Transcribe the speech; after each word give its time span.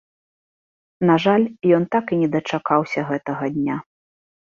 На 1.09 1.17
жаль, 1.27 1.45
ён 1.79 1.87
так 1.99 2.05
і 2.17 2.21
не 2.25 2.33
дачакаўся 2.39 3.09
гэтага 3.15 3.55
дня. 3.61 3.83